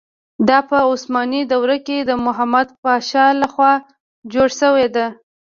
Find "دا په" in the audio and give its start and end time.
0.47-0.75